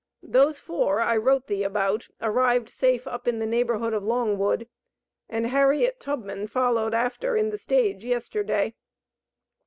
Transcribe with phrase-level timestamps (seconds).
[0.23, 4.67] Those four I wrote thee about arrived safe up in the neighborhood of Longwood,
[5.29, 8.73] and Harriet Tubman followed after in the stage yesterday.